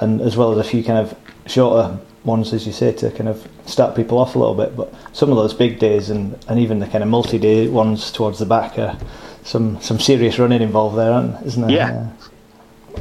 and 0.00 0.20
as 0.20 0.36
well 0.36 0.52
as 0.52 0.58
a 0.58 0.68
few 0.68 0.82
kind 0.82 0.98
of 0.98 1.16
shorter 1.46 1.98
ones, 2.24 2.52
as 2.52 2.66
you 2.66 2.72
say, 2.72 2.92
to 2.92 3.10
kind 3.10 3.28
of 3.28 3.48
start 3.66 3.96
people 3.96 4.18
off 4.18 4.34
a 4.34 4.38
little 4.38 4.54
bit. 4.54 4.76
But 4.76 4.92
some 5.12 5.30
of 5.30 5.36
those 5.36 5.54
big 5.54 5.78
days, 5.78 6.10
and, 6.10 6.38
and 6.48 6.58
even 6.58 6.78
the 6.78 6.86
kind 6.86 7.02
of 7.02 7.08
multi-day 7.08 7.68
ones 7.68 8.10
towards 8.12 8.38
the 8.38 8.46
back, 8.46 8.78
are 8.78 8.98
some 9.42 9.80
some 9.80 9.98
serious 9.98 10.38
running 10.38 10.62
involved 10.62 10.96
there, 10.96 11.40
isn't 11.44 11.62
there? 11.62 11.70
Yeah, 11.70 12.12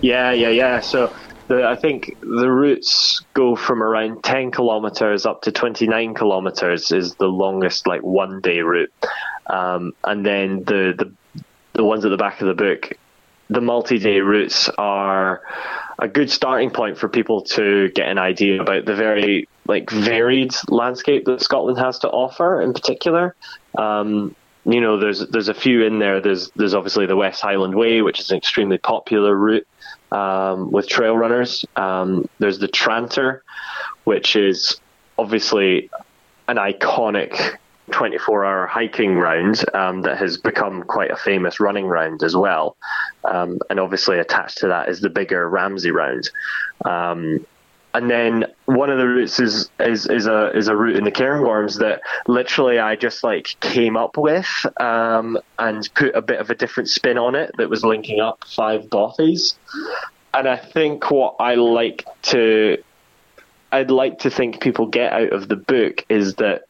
yeah, 0.01 0.31
yeah, 0.31 0.49
yeah. 0.49 0.79
So. 0.81 1.13
The, 1.47 1.65
I 1.65 1.75
think 1.75 2.17
the 2.21 2.51
routes 2.51 3.21
go 3.33 3.55
from 3.55 3.81
around 3.81 4.23
10 4.23 4.51
kilometers 4.51 5.25
up 5.25 5.43
to 5.43 5.51
29 5.51 6.13
kilometers 6.13 6.91
is 6.91 7.15
the 7.15 7.27
longest 7.27 7.87
like 7.87 8.01
one 8.01 8.41
day 8.41 8.59
route 8.59 8.91
um, 9.47 9.93
and 10.03 10.25
then 10.25 10.63
the, 10.65 10.93
the 10.97 11.13
the 11.77 11.83
ones 11.83 12.03
at 12.03 12.09
the 12.09 12.17
back 12.17 12.41
of 12.41 12.47
the 12.47 12.53
book, 12.53 12.91
the 13.49 13.61
multi-day 13.61 14.19
routes 14.19 14.67
are 14.77 15.41
a 15.99 16.07
good 16.07 16.29
starting 16.29 16.71
point 16.71 16.97
for 16.97 17.07
people 17.07 17.41
to 17.43 17.89
get 17.89 18.09
an 18.09 18.17
idea 18.17 18.61
about 18.61 18.85
the 18.85 18.95
very 18.95 19.47
like 19.65 19.89
varied 19.89 20.53
landscape 20.67 21.25
that 21.25 21.41
Scotland 21.41 21.77
has 21.77 21.99
to 21.99 22.09
offer. 22.09 22.61
In 22.61 22.73
particular, 22.73 23.35
um, 23.77 24.35
you 24.67 24.81
know, 24.81 24.99
there's 24.99 25.25
there's 25.27 25.47
a 25.47 25.53
few 25.53 25.83
in 25.83 25.99
there. 25.99 26.19
There's 26.19 26.51
there's 26.55 26.73
obviously 26.73 27.05
the 27.05 27.15
West 27.15 27.41
Highland 27.41 27.73
Way, 27.73 28.01
which 28.01 28.19
is 28.19 28.31
an 28.31 28.37
extremely 28.37 28.77
popular 28.77 29.33
route 29.33 29.65
um, 30.11 30.71
with 30.71 30.89
trail 30.89 31.15
runners. 31.15 31.65
Um, 31.77 32.27
there's 32.39 32.59
the 32.59 32.67
Tranter, 32.67 33.43
which 34.03 34.35
is 34.35 34.79
obviously 35.17 35.89
an 36.49 36.57
iconic 36.57 37.57
24 37.91 38.45
hour 38.45 38.67
hiking 38.67 39.15
round 39.15 39.63
um, 39.73 40.01
that 40.01 40.17
has 40.17 40.37
become 40.37 40.83
quite 40.83 41.11
a 41.11 41.15
famous 41.15 41.61
running 41.61 41.85
round 41.85 42.21
as 42.21 42.35
well. 42.35 42.75
Um, 43.23 43.59
and 43.69 43.79
obviously, 43.79 44.19
attached 44.19 44.57
to 44.59 44.67
that 44.67 44.89
is 44.89 44.99
the 44.99 45.09
bigger 45.09 45.49
Ramsay 45.49 45.91
round. 45.91 46.29
Um, 46.83 47.45
and 47.97 48.11
then 48.11 48.45
one 48.65 48.91
of 48.91 48.99
the 48.99 49.07
routes 49.07 49.39
is, 49.39 49.71
is, 49.79 50.05
is 50.05 50.27
a 50.27 50.55
is 50.55 50.67
a 50.67 50.75
route 50.75 50.97
in 50.97 51.03
the 51.03 51.11
Cairngorms 51.11 51.79
that 51.79 52.01
literally 52.27 52.77
I 52.77 52.95
just 52.95 53.23
like 53.23 53.55
came 53.59 53.97
up 53.97 54.17
with 54.17 54.47
um, 54.79 55.39
and 55.57 55.89
put 55.95 56.15
a 56.15 56.21
bit 56.21 56.39
of 56.39 56.51
a 56.51 56.55
different 56.55 56.89
spin 56.89 57.17
on 57.17 57.33
it 57.33 57.49
that 57.57 57.71
was 57.71 57.83
linking 57.83 58.19
up 58.19 58.43
five 58.45 58.83
bothies. 58.83 59.55
And 60.31 60.47
I 60.47 60.57
think 60.57 61.09
what 61.09 61.37
I 61.39 61.55
like 61.55 62.05
to 62.23 62.83
I'd 63.71 63.89
like 63.89 64.19
to 64.19 64.29
think 64.29 64.61
people 64.61 64.85
get 64.85 65.11
out 65.11 65.33
of 65.33 65.47
the 65.47 65.55
book 65.55 66.05
is 66.07 66.35
that 66.35 66.65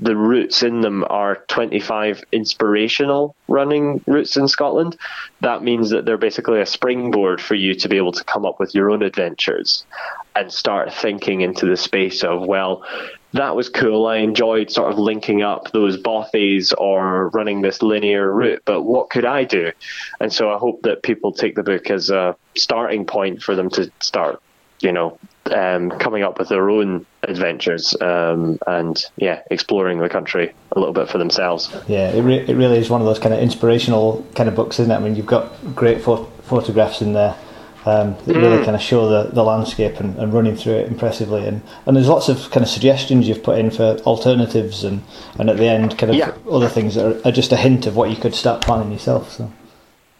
the 0.00 0.16
routes 0.16 0.62
in 0.62 0.82
them 0.82 1.04
are 1.08 1.44
25 1.48 2.22
inspirational 2.32 3.34
running 3.48 4.02
routes 4.06 4.36
in 4.36 4.48
Scotland, 4.48 4.96
that 5.40 5.62
means 5.62 5.90
that 5.90 6.04
they're 6.04 6.18
basically 6.18 6.60
a 6.60 6.66
springboard 6.66 7.40
for 7.40 7.54
you 7.54 7.74
to 7.74 7.88
be 7.88 7.96
able 7.96 8.12
to 8.12 8.24
come 8.24 8.44
up 8.44 8.60
with 8.60 8.74
your 8.74 8.90
own 8.90 9.02
adventures 9.02 9.86
and 10.34 10.52
start 10.52 10.92
thinking 10.92 11.40
into 11.40 11.66
the 11.66 11.76
space 11.76 12.22
of, 12.22 12.46
well, 12.46 12.84
that 13.32 13.56
was 13.56 13.68
cool. 13.68 14.06
I 14.06 14.16
enjoyed 14.16 14.70
sort 14.70 14.92
of 14.92 14.98
linking 14.98 15.42
up 15.42 15.70
those 15.72 15.96
bothies 15.96 16.72
or 16.76 17.28
running 17.30 17.62
this 17.62 17.82
linear 17.82 18.30
route, 18.32 18.62
but 18.64 18.82
what 18.82 19.10
could 19.10 19.24
I 19.24 19.44
do? 19.44 19.72
And 20.20 20.32
so 20.32 20.50
I 20.50 20.58
hope 20.58 20.82
that 20.82 21.02
people 21.02 21.32
take 21.32 21.54
the 21.54 21.62
book 21.62 21.90
as 21.90 22.10
a 22.10 22.36
starting 22.56 23.06
point 23.06 23.42
for 23.42 23.54
them 23.54 23.70
to 23.70 23.90
start, 24.00 24.42
you 24.80 24.92
know, 24.92 25.18
um, 25.52 25.90
coming 25.90 26.22
up 26.22 26.38
with 26.38 26.48
their 26.48 26.70
own 26.70 27.06
adventures 27.22 27.94
um, 28.00 28.58
and 28.66 29.04
yeah, 29.16 29.42
exploring 29.50 29.98
the 29.98 30.08
country 30.08 30.52
a 30.72 30.78
little 30.78 30.94
bit 30.94 31.08
for 31.08 31.18
themselves. 31.18 31.74
Yeah, 31.88 32.10
it, 32.10 32.22
re- 32.22 32.44
it 32.46 32.54
really 32.54 32.78
is 32.78 32.90
one 32.90 33.00
of 33.00 33.06
those 33.06 33.18
kind 33.18 33.34
of 33.34 33.40
inspirational 33.40 34.26
kind 34.34 34.48
of 34.48 34.54
books, 34.54 34.78
isn't 34.80 34.90
it? 34.90 34.96
I 34.96 34.98
mean, 34.98 35.16
you've 35.16 35.26
got 35.26 35.52
great 35.74 36.02
pho- 36.02 36.24
photographs 36.42 37.00
in 37.00 37.12
there. 37.12 37.36
Um, 37.84 38.14
that 38.24 38.34
mm. 38.34 38.42
really 38.42 38.64
kind 38.64 38.74
of 38.74 38.82
show 38.82 39.08
the, 39.08 39.30
the 39.30 39.44
landscape 39.44 40.00
and, 40.00 40.18
and 40.18 40.34
running 40.34 40.56
through 40.56 40.72
it 40.72 40.88
impressively. 40.88 41.46
And, 41.46 41.62
and 41.86 41.96
there's 41.96 42.08
lots 42.08 42.28
of 42.28 42.50
kind 42.50 42.64
of 42.64 42.68
suggestions 42.68 43.28
you've 43.28 43.44
put 43.44 43.60
in 43.60 43.70
for 43.70 43.98
alternatives 43.98 44.82
and, 44.82 45.04
and 45.38 45.48
at 45.48 45.56
the 45.56 45.68
end 45.68 45.96
kind 45.96 46.10
of 46.10 46.16
yeah. 46.16 46.32
other 46.50 46.68
things 46.68 46.96
that 46.96 47.06
are, 47.06 47.28
are, 47.28 47.30
just 47.30 47.52
a 47.52 47.56
hint 47.56 47.86
of 47.86 47.94
what 47.94 48.10
you 48.10 48.16
could 48.16 48.34
start 48.34 48.60
planning 48.60 48.90
yourself. 48.90 49.30
So. 49.30 49.52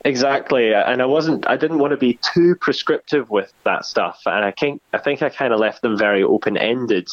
Exactly, 0.06 0.72
and 0.72 1.02
I 1.02 1.06
wasn't. 1.06 1.48
I 1.48 1.56
didn't 1.56 1.78
want 1.78 1.90
to 1.90 1.96
be 1.96 2.16
too 2.32 2.54
prescriptive 2.54 3.28
with 3.28 3.52
that 3.64 3.84
stuff, 3.84 4.22
and 4.24 4.44
I 4.44 4.52
think 4.52 4.80
I 4.92 4.98
think 4.98 5.20
I 5.20 5.30
kind 5.30 5.52
of 5.52 5.58
left 5.58 5.82
them 5.82 5.98
very 5.98 6.22
open 6.22 6.56
ended 6.56 7.08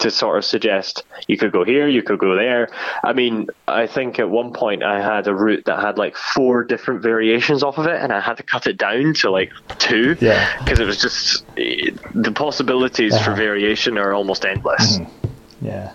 to 0.00 0.10
sort 0.10 0.36
of 0.36 0.44
suggest 0.44 1.04
you 1.26 1.38
could 1.38 1.52
go 1.52 1.64
here, 1.64 1.88
you 1.88 2.02
could 2.02 2.18
go 2.18 2.34
there. 2.34 2.68
I 3.02 3.14
mean, 3.14 3.48
I 3.66 3.86
think 3.86 4.18
at 4.18 4.28
one 4.28 4.52
point 4.52 4.82
I 4.82 5.00
had 5.00 5.26
a 5.26 5.34
route 5.34 5.64
that 5.64 5.80
had 5.80 5.96
like 5.96 6.16
four 6.16 6.64
different 6.64 7.00
variations 7.00 7.62
off 7.62 7.78
of 7.78 7.86
it, 7.86 7.98
and 8.02 8.12
I 8.12 8.20
had 8.20 8.36
to 8.36 8.42
cut 8.42 8.66
it 8.66 8.76
down 8.76 9.14
to 9.14 9.30
like 9.30 9.50
two 9.78 10.14
because 10.14 10.22
yeah. 10.22 10.66
it 10.66 10.86
was 10.86 11.00
just 11.00 11.46
the 11.56 12.32
possibilities 12.34 13.14
uh-huh. 13.14 13.24
for 13.24 13.34
variation 13.34 13.96
are 13.96 14.12
almost 14.12 14.44
endless. 14.44 14.98
Mm-hmm. 14.98 15.66
Yeah. 15.66 15.94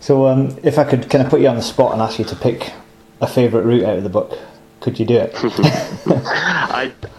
So, 0.00 0.26
um, 0.26 0.56
if 0.62 0.78
I 0.78 0.84
could 0.84 1.10
kind 1.10 1.22
of 1.22 1.28
put 1.28 1.42
you 1.42 1.48
on 1.48 1.56
the 1.56 1.62
spot 1.62 1.92
and 1.92 2.00
ask 2.00 2.18
you 2.18 2.24
to 2.24 2.36
pick 2.36 2.72
a 3.20 3.26
favourite 3.26 3.66
route 3.66 3.84
out 3.84 3.98
of 3.98 4.04
the 4.04 4.08
book, 4.08 4.38
could 4.82 4.98
you 4.98 5.06
do 5.06 5.16
it? 5.16 5.32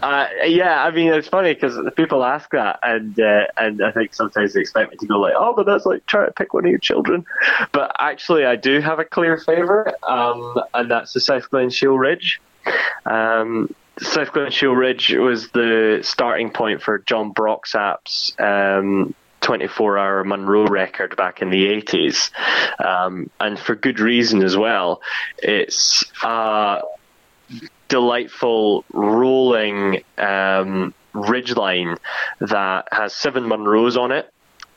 I, 0.03 0.45
yeah, 0.45 0.83
I 0.83 0.91
mean 0.91 1.13
it's 1.13 1.29
funny 1.29 1.53
because 1.53 1.77
people 1.95 2.23
ask 2.23 2.51
that, 2.51 2.79
and 2.83 3.17
uh, 3.19 3.47
and 3.57 3.83
I 3.83 3.91
think 3.91 4.13
sometimes 4.13 4.53
they 4.53 4.61
expect 4.61 4.91
me 4.91 4.97
to 4.97 5.07
go 5.07 5.19
like, 5.19 5.33
oh, 5.35 5.53
but 5.55 5.65
that's 5.65 5.85
like 5.85 6.05
trying 6.05 6.27
to 6.27 6.33
pick 6.33 6.53
one 6.53 6.65
of 6.65 6.69
your 6.69 6.79
children. 6.79 7.25
But 7.71 7.95
actually, 7.97 8.45
I 8.45 8.57
do 8.57 8.81
have 8.81 8.99
a 8.99 9.05
clear 9.05 9.37
favourite, 9.37 9.95
um, 10.03 10.61
and 10.73 10.91
that's 10.91 11.13
the 11.13 11.21
South 11.21 11.49
Glen 11.49 11.69
Shiel 11.69 11.97
Ridge. 11.97 12.41
Um, 13.05 13.73
South 13.99 14.33
Glen 14.33 14.51
Shiel 14.51 14.73
Ridge 14.73 15.11
was 15.11 15.49
the 15.49 15.99
starting 16.03 16.49
point 16.49 16.81
for 16.81 16.99
Jon 16.99 17.33
Broxap's 17.33 18.33
um, 18.39 19.15
24 19.41 19.97
hour 19.97 20.23
Munro 20.23 20.67
record 20.67 21.15
back 21.15 21.41
in 21.41 21.49
the 21.49 21.65
80s. 21.65 22.31
Um, 22.83 23.29
and 23.39 23.59
for 23.59 23.75
good 23.75 23.99
reason 23.99 24.43
as 24.43 24.57
well. 24.57 25.01
It's 25.37 26.03
uh, 26.23 26.81
delightful 27.93 28.83
rolling 28.91 30.03
um, 30.17 30.95
ridgeline 31.13 31.95
that 32.39 32.87
has 32.91 33.13
seven 33.13 33.43
Munros 33.43 33.97
on 33.97 34.11
it. 34.11 34.33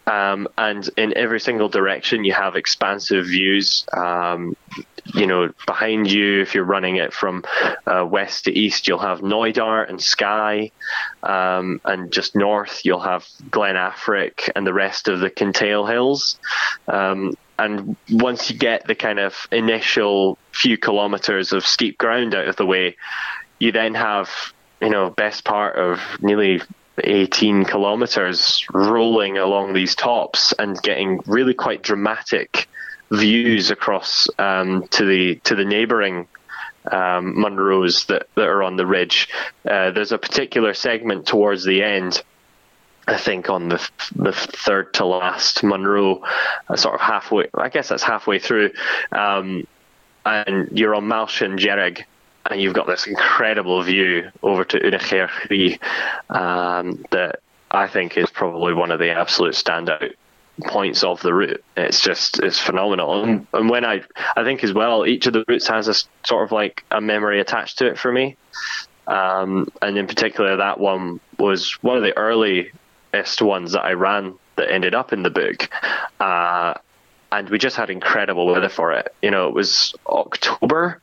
Um, 0.06 0.48
and 0.58 0.88
in 0.98 1.16
every 1.16 1.40
single 1.40 1.70
direction, 1.70 2.26
you 2.26 2.34
have 2.34 2.56
expansive 2.56 3.24
views. 3.24 3.86
Um, 3.96 4.54
you 5.14 5.26
know, 5.26 5.50
behind 5.66 6.12
you, 6.12 6.42
if 6.42 6.54
you're 6.54 6.64
running 6.64 6.96
it 6.96 7.14
from 7.14 7.42
uh, 7.86 8.04
west 8.06 8.44
to 8.44 8.52
east, 8.52 8.86
you'll 8.86 8.98
have 8.98 9.20
Knoydart 9.20 9.88
and 9.88 9.98
Skye, 10.00 10.70
um, 11.22 11.80
and 11.86 12.12
just 12.12 12.36
north, 12.36 12.82
you'll 12.84 13.00
have 13.00 13.26
Glen 13.50 13.76
Affric 13.76 14.50
and 14.54 14.66
the 14.66 14.74
rest 14.74 15.08
of 15.08 15.20
the 15.20 15.30
Kintail 15.30 15.90
Hills. 15.90 16.38
Um, 16.86 17.34
and 17.58 17.96
once 18.10 18.50
you 18.50 18.58
get 18.58 18.86
the 18.86 18.94
kind 18.94 19.18
of 19.18 19.48
initial 19.50 20.36
few 20.56 20.78
kilometers 20.78 21.52
of 21.52 21.66
steep 21.66 21.98
ground 21.98 22.34
out 22.34 22.48
of 22.48 22.56
the 22.56 22.66
way, 22.66 22.96
you 23.58 23.72
then 23.72 23.94
have 23.94 24.30
you 24.80 24.90
know 24.90 25.10
best 25.10 25.44
part 25.44 25.76
of 25.76 26.00
nearly 26.20 26.60
18 27.02 27.64
kilometers 27.64 28.64
rolling 28.72 29.36
along 29.36 29.72
these 29.72 29.94
tops 29.94 30.54
and 30.58 30.80
getting 30.82 31.20
really 31.26 31.54
quite 31.54 31.82
dramatic 31.82 32.68
views 33.10 33.70
across 33.70 34.28
um, 34.38 34.86
to 34.88 35.04
the 35.04 35.36
to 35.44 35.54
the 35.54 35.64
neighboring 35.64 36.26
um, 36.90 37.34
Munros 37.36 38.06
that, 38.06 38.28
that 38.34 38.46
are 38.46 38.62
on 38.62 38.76
the 38.76 38.86
ridge. 38.86 39.28
Uh, 39.68 39.90
there's 39.90 40.12
a 40.12 40.18
particular 40.18 40.72
segment 40.72 41.26
towards 41.26 41.64
the 41.64 41.82
end 41.82 42.22
I 43.08 43.16
think 43.16 43.48
on 43.48 43.68
the 43.68 43.88
the 44.16 44.32
third 44.32 44.94
to 44.94 45.04
last 45.06 45.62
Munro, 45.62 46.22
uh, 46.68 46.76
sort 46.76 46.96
of 46.96 47.00
halfway. 47.00 47.48
I 47.54 47.68
guess 47.68 47.88
that's 47.88 48.02
halfway 48.02 48.40
through, 48.40 48.72
um, 49.12 49.66
and 50.26 50.76
you're 50.76 50.94
on 50.94 51.04
Maol 51.04 51.28
Chinn-dearg, 51.28 52.02
and 52.50 52.60
you've 52.60 52.74
got 52.74 52.86
this 52.86 53.06
incredible 53.06 53.82
view 53.82 54.30
over 54.42 54.64
to 54.64 54.78
Aonach 54.78 55.12
air 55.12 55.28
Chrith 55.28 55.78
um, 56.30 57.04
that 57.10 57.40
I 57.70 57.86
think 57.88 58.16
is 58.16 58.30
probably 58.30 58.74
one 58.74 58.90
of 58.90 58.98
the 58.98 59.10
absolute 59.10 59.54
standout 59.54 60.14
points 60.64 61.04
of 61.04 61.20
the 61.20 61.34
route. 61.34 61.62
It's 61.76 62.00
just 62.00 62.40
it's 62.42 62.58
phenomenal, 62.58 63.24
and, 63.24 63.46
and 63.52 63.68
when 63.68 63.84
I 63.84 64.02
I 64.36 64.44
think 64.44 64.64
as 64.64 64.72
well, 64.72 65.06
each 65.06 65.26
of 65.26 65.32
the 65.32 65.44
routes 65.46 65.68
has 65.68 65.88
a 65.88 65.94
sort 66.26 66.44
of 66.44 66.52
like 66.52 66.84
a 66.90 67.00
memory 67.00 67.40
attached 67.40 67.78
to 67.78 67.86
it 67.86 67.98
for 67.98 68.12
me. 68.12 68.36
Um, 69.06 69.68
and 69.82 69.96
in 69.96 70.06
particular, 70.06 70.56
that 70.56 70.80
one 70.80 71.20
was 71.38 71.72
one 71.82 71.96
of 71.96 72.02
the 72.02 72.16
earliest 72.16 73.40
ones 73.40 73.72
that 73.72 73.84
I 73.84 73.92
ran 73.92 74.34
that 74.56 74.72
ended 74.72 74.94
up 74.94 75.12
in 75.12 75.22
the 75.22 75.30
book. 75.30 75.68
Uh, 76.18 76.74
and 77.36 77.50
we 77.50 77.58
just 77.58 77.76
had 77.76 77.90
incredible 77.90 78.46
weather 78.46 78.70
for 78.70 78.92
it. 78.92 79.14
You 79.20 79.30
know, 79.30 79.48
it 79.48 79.54
was 79.54 79.94
October 80.06 81.02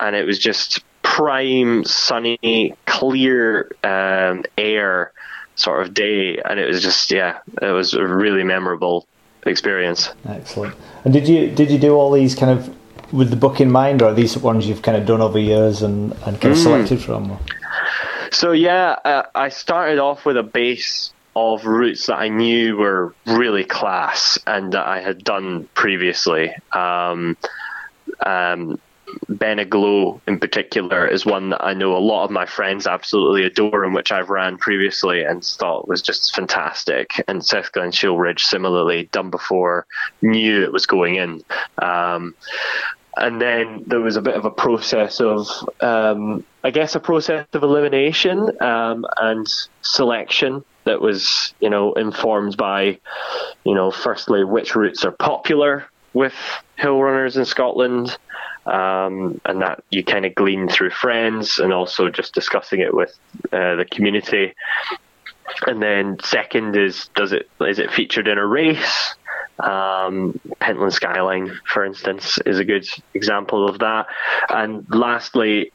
and 0.00 0.14
it 0.14 0.26
was 0.26 0.38
just 0.38 0.84
prime, 1.02 1.84
sunny, 1.84 2.74
clear 2.86 3.72
um, 3.82 4.44
air 4.58 5.12
sort 5.54 5.82
of 5.82 5.94
day. 5.94 6.38
And 6.38 6.60
it 6.60 6.66
was 6.66 6.82
just, 6.82 7.10
yeah, 7.10 7.38
it 7.62 7.70
was 7.72 7.94
a 7.94 8.06
really 8.06 8.44
memorable 8.44 9.06
experience. 9.46 10.10
Excellent. 10.28 10.74
And 11.04 11.12
did 11.14 11.26
you 11.26 11.50
did 11.50 11.70
you 11.70 11.78
do 11.78 11.94
all 11.94 12.12
these 12.12 12.34
kind 12.34 12.52
of 12.52 12.76
with 13.12 13.30
the 13.30 13.36
book 13.36 13.60
in 13.60 13.70
mind, 13.70 14.02
or 14.02 14.10
are 14.10 14.14
these 14.14 14.36
ones 14.36 14.66
you've 14.66 14.82
kind 14.82 14.96
of 14.96 15.06
done 15.06 15.20
over 15.20 15.38
years 15.38 15.82
and, 15.82 16.12
and 16.24 16.40
kind 16.40 16.52
of 16.52 16.58
mm. 16.58 16.62
selected 16.62 17.02
from? 17.02 17.38
So 18.30 18.52
yeah, 18.52 18.96
uh, 19.04 19.22
I 19.34 19.48
started 19.48 19.98
off 19.98 20.24
with 20.26 20.36
a 20.36 20.42
base 20.42 21.12
of 21.34 21.64
routes 21.64 22.06
that 22.06 22.16
I 22.16 22.28
knew 22.28 22.76
were 22.76 23.14
really 23.26 23.64
class 23.64 24.38
and 24.46 24.72
that 24.72 24.86
I 24.86 25.00
had 25.00 25.24
done 25.24 25.68
previously. 25.74 26.54
Um, 26.72 27.36
um, 28.24 28.78
Beinn 29.28 29.60
a' 29.60 29.64
Ghlo 29.64 30.20
in 30.26 30.38
particular 30.38 31.06
is 31.06 31.26
one 31.26 31.50
that 31.50 31.64
I 31.64 31.74
know 31.74 31.96
a 31.96 31.98
lot 31.98 32.24
of 32.24 32.30
my 32.30 32.46
friends 32.46 32.86
absolutely 32.86 33.44
adore 33.44 33.84
and 33.84 33.94
which 33.94 34.12
I've 34.12 34.30
ran 34.30 34.58
previously 34.58 35.22
and 35.22 35.44
thought 35.44 35.88
was 35.88 36.02
just 36.02 36.34
fantastic. 36.34 37.22
And 37.28 37.44
South 37.44 37.72
Glen 37.72 37.92
Shiel 37.92 38.16
Ridge 38.16 38.44
similarly 38.44 39.08
done 39.12 39.30
before, 39.30 39.86
knew 40.20 40.62
it 40.62 40.72
was 40.72 40.86
going 40.86 41.16
in. 41.16 41.44
Um, 41.78 42.34
and 43.16 43.40
then 43.40 43.84
there 43.86 44.00
was 44.00 44.16
a 44.16 44.22
bit 44.22 44.34
of 44.34 44.46
a 44.46 44.50
process 44.50 45.20
of, 45.20 45.46
um, 45.80 46.44
I 46.64 46.70
guess, 46.70 46.94
a 46.94 47.00
process 47.00 47.46
of 47.52 47.62
elimination 47.62 48.62
um, 48.62 49.04
and 49.20 49.46
selection 49.82 50.64
that 50.84 51.00
was, 51.00 51.54
you 51.60 51.70
know, 51.70 51.92
informed 51.94 52.56
by, 52.56 52.98
you 53.64 53.74
know, 53.74 53.90
firstly 53.90 54.44
which 54.44 54.74
routes 54.74 55.04
are 55.04 55.12
popular 55.12 55.84
with 56.12 56.34
hill 56.76 57.00
runners 57.00 57.36
in 57.36 57.44
Scotland, 57.44 58.16
um, 58.66 59.40
and 59.44 59.62
that 59.62 59.82
you 59.90 60.04
kind 60.04 60.24
of 60.24 60.34
glean 60.34 60.68
through 60.68 60.90
friends 60.90 61.58
and 61.58 61.72
also 61.72 62.08
just 62.08 62.34
discussing 62.34 62.80
it 62.80 62.94
with 62.94 63.16
uh, 63.52 63.76
the 63.76 63.86
community. 63.90 64.54
And 65.66 65.82
then 65.82 66.18
second 66.22 66.76
is 66.76 67.08
does 67.14 67.32
it 67.32 67.48
is 67.60 67.78
it 67.78 67.92
featured 67.92 68.28
in 68.28 68.38
a 68.38 68.46
race? 68.46 69.14
Um, 69.62 70.40
Pentland 70.60 70.94
Skyline, 70.94 71.52
for 71.66 71.84
instance, 71.84 72.38
is 72.46 72.58
a 72.58 72.64
good 72.64 72.86
example 73.14 73.68
of 73.68 73.78
that. 73.80 74.06
And 74.48 74.86
lastly, 74.88 75.72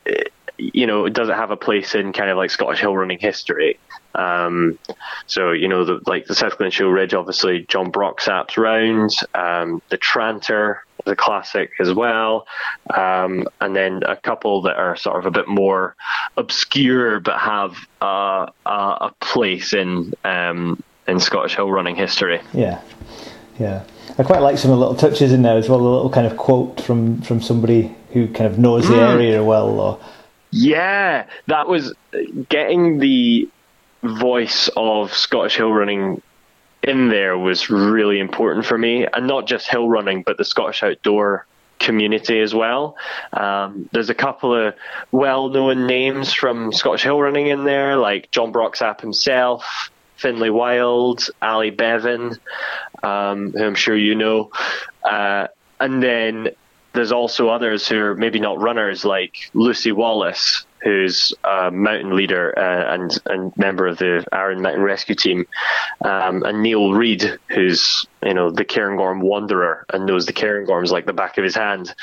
you 0.57 0.87
know, 0.87 1.07
does 1.09 1.29
it 1.29 1.35
have 1.35 1.51
a 1.51 1.57
place 1.57 1.95
in 1.95 2.13
kind 2.13 2.29
of 2.29 2.37
like 2.37 2.49
Scottish 2.49 2.79
hill 2.79 2.95
running 2.95 3.19
history? 3.19 3.79
Um, 4.15 4.79
so 5.27 5.51
you 5.51 5.67
know, 5.67 5.85
the, 5.85 5.99
like 6.07 6.25
the 6.25 6.35
South 6.35 6.57
Glen 6.57 6.71
Shiel 6.71 6.89
Ridge, 6.89 7.13
obviously 7.13 7.65
Jon 7.67 7.91
Broxap's 7.91 8.57
round, 8.57 9.11
um, 9.35 9.81
the 9.89 9.97
Tranter 9.97 10.83
is 11.05 11.11
a 11.11 11.15
classic 11.15 11.71
as 11.79 11.93
well, 11.93 12.47
um, 12.95 13.47
and 13.61 13.75
then 13.75 14.01
a 14.03 14.15
couple 14.15 14.63
that 14.63 14.77
are 14.77 14.95
sort 14.95 15.19
of 15.19 15.25
a 15.25 15.31
bit 15.31 15.47
more 15.47 15.95
obscure 16.35 17.19
but 17.19 17.39
have 17.39 17.75
uh, 18.01 18.47
a, 18.65 18.69
a 18.69 19.13
place 19.19 19.73
in 19.73 20.13
um, 20.23 20.81
in 21.07 21.19
Scottish 21.19 21.55
hill 21.55 21.71
running 21.71 21.95
history. 21.95 22.41
Yeah. 22.53 22.81
Yeah, 23.59 23.85
I 24.19 24.23
quite 24.23 24.41
like 24.41 24.59
some 24.59 24.69
of 24.69 24.77
the 24.77 24.85
little 24.85 24.95
touches 24.95 25.33
in 25.33 25.41
there 25.41 25.57
as 25.57 25.67
well. 25.67 25.79
A 25.79 25.81
little 25.81 26.09
kind 26.11 26.27
of 26.27 26.37
quote 26.37 26.79
from 26.79 27.21
from 27.21 27.41
somebody 27.41 27.95
who 28.13 28.27
kind 28.27 28.45
of 28.45 28.59
knows 28.59 28.87
the 28.87 28.95
mm. 28.95 29.13
area 29.15 29.43
well, 29.43 29.79
or 29.79 29.99
yeah, 30.57 31.27
that 31.47 31.67
was 31.67 31.93
getting 32.49 32.97
the 32.99 33.49
voice 34.03 34.69
of 34.75 35.13
Scottish 35.13 35.57
hill 35.57 35.71
running 35.71 36.21
in 36.83 37.09
there 37.09 37.37
was 37.37 37.69
really 37.69 38.19
important 38.19 38.65
for 38.65 38.77
me, 38.77 39.05
and 39.05 39.27
not 39.27 39.47
just 39.47 39.67
hill 39.67 39.89
running, 39.89 40.23
but 40.23 40.37
the 40.37 40.45
Scottish 40.45 40.83
outdoor 40.83 41.45
community 41.79 42.39
as 42.39 42.55
well. 42.55 42.95
Um, 43.33 43.89
there's 43.91 44.09
a 44.09 44.15
couple 44.15 44.55
of 44.55 44.73
well-known 45.11 45.85
names 45.85 46.33
from 46.33 46.71
Scottish 46.71 47.03
hill 47.03 47.21
running 47.21 47.47
in 47.47 47.63
there, 47.63 47.97
like 47.97 48.31
Jon 48.31 48.51
Broxap 48.51 49.01
himself, 49.01 49.91
Finlay 50.15 50.49
Wild, 50.49 51.29
Ali 51.41 51.69
Bevan, 51.69 52.35
um, 53.03 53.51
who 53.51 53.63
I'm 53.63 53.75
sure 53.75 53.95
you 53.95 54.15
know, 54.15 54.49
uh, 55.03 55.47
and 55.79 56.01
then 56.01 56.49
there's 56.97 57.11
also 57.11 57.49
others 57.49 57.87
who 57.87 57.99
are 57.99 58.15
maybe 58.15 58.39
not 58.39 58.59
runners, 58.59 59.05
like 59.05 59.51
Lucy 59.53 59.91
Wallace, 59.91 60.65
who's 60.83 61.31
a 61.43 61.69
mountain 61.69 62.15
leader 62.15 62.57
uh, 62.57 62.93
and 62.93 63.15
and 63.27 63.55
member 63.55 63.85
of 63.85 63.99
the 63.99 64.25
Arran 64.33 64.63
Mountain 64.63 64.81
Rescue 64.81 65.13
Team, 65.13 65.45
um, 66.03 66.41
and 66.41 66.63
Neil 66.63 66.93
Reid, 66.93 67.37
who's 67.49 68.07
you 68.23 68.33
know 68.33 68.49
the 68.49 68.65
Cairngorm 68.65 69.21
wanderer 69.21 69.85
and 69.93 70.07
knows 70.07 70.25
the 70.25 70.33
Cairngorms 70.33 70.89
like 70.89 71.05
the 71.05 71.13
back 71.13 71.37
of 71.37 71.43
his 71.43 71.53
hand. 71.53 71.93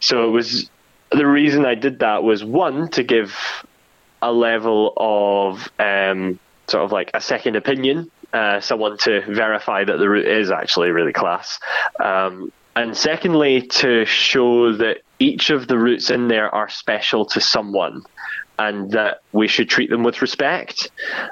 So 0.00 0.26
it 0.26 0.32
was 0.32 0.68
the 1.12 1.26
reason 1.26 1.64
I 1.64 1.76
did 1.76 2.00
that 2.00 2.24
was 2.24 2.42
one 2.42 2.88
to 2.90 3.04
give 3.04 3.38
a 4.20 4.32
level 4.32 4.94
of 4.96 5.70
um, 5.78 6.40
sort 6.66 6.84
of 6.84 6.90
like 6.90 7.12
a 7.14 7.20
second 7.20 7.54
opinion, 7.54 8.10
uh, 8.32 8.58
someone 8.58 8.98
to 8.98 9.20
verify 9.32 9.84
that 9.84 9.98
the 9.98 10.08
route 10.08 10.26
is 10.26 10.50
actually 10.50 10.90
really 10.90 11.12
class. 11.12 11.60
Um, 12.02 12.50
and 12.74 12.96
secondly, 12.96 13.62
to 13.62 14.04
show 14.04 14.72
that 14.72 14.98
each 15.18 15.50
of 15.50 15.68
the 15.68 15.78
routes 15.78 16.10
in 16.10 16.28
there 16.28 16.52
are 16.54 16.68
special 16.68 17.24
to 17.26 17.40
someone 17.40 18.02
and 18.58 18.90
that 18.92 19.22
we 19.32 19.48
should 19.48 19.68
treat 19.68 19.90
them 19.90 20.02
with 20.02 20.22
respect. 20.22 20.90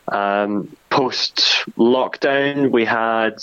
Um, 0.09 0.75
Post 0.91 1.65
lockdown, 1.79 2.73
we 2.73 2.85
had 2.85 3.37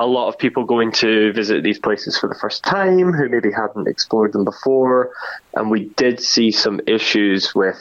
a 0.00 0.06
lot 0.06 0.28
of 0.28 0.38
people 0.38 0.64
going 0.64 0.90
to 0.92 1.34
visit 1.34 1.62
these 1.62 1.78
places 1.78 2.18
for 2.18 2.28
the 2.30 2.34
first 2.34 2.64
time 2.64 3.12
who 3.12 3.28
maybe 3.28 3.52
hadn't 3.52 3.86
explored 3.86 4.32
them 4.32 4.44
before, 4.44 5.12
and 5.52 5.70
we 5.70 5.90
did 5.96 6.18
see 6.18 6.50
some 6.50 6.80
issues 6.86 7.54
with 7.54 7.78